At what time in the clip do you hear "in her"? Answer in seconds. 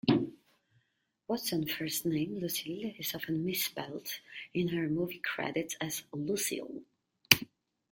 4.51-4.89